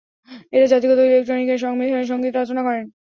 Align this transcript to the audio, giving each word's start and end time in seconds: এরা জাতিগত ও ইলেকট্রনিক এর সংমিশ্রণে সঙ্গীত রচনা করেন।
এরা 0.53 0.67
জাতিগত 0.71 0.97
ও 0.99 1.07
ইলেকট্রনিক 1.09 1.47
এর 1.49 1.59
সংমিশ্রণে 1.65 2.05
সঙ্গীত 2.11 2.33
রচনা 2.37 2.61
করেন। 2.63 2.85